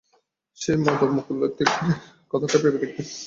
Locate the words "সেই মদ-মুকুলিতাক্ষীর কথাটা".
0.57-2.57